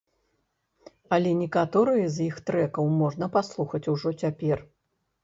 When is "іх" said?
2.29-2.39